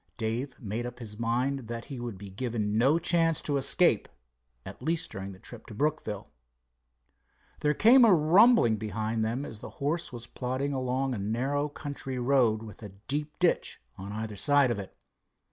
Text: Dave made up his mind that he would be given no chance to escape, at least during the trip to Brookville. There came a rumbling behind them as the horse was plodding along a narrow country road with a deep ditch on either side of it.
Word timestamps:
Dave 0.17 0.59
made 0.59 0.87
up 0.87 0.97
his 0.97 1.19
mind 1.19 1.67
that 1.67 1.85
he 1.85 1.99
would 1.99 2.17
be 2.17 2.31
given 2.31 2.75
no 2.75 2.97
chance 2.97 3.39
to 3.39 3.55
escape, 3.57 4.09
at 4.65 4.81
least 4.81 5.11
during 5.11 5.31
the 5.31 5.37
trip 5.37 5.67
to 5.67 5.75
Brookville. 5.75 6.31
There 7.59 7.75
came 7.75 8.03
a 8.03 8.11
rumbling 8.11 8.77
behind 8.77 9.23
them 9.23 9.45
as 9.45 9.59
the 9.59 9.69
horse 9.77 10.11
was 10.11 10.25
plodding 10.25 10.73
along 10.73 11.13
a 11.13 11.19
narrow 11.19 11.69
country 11.69 12.17
road 12.17 12.63
with 12.63 12.81
a 12.81 12.89
deep 13.07 13.37
ditch 13.37 13.79
on 13.95 14.11
either 14.11 14.35
side 14.35 14.71
of 14.71 14.79
it. 14.79 14.97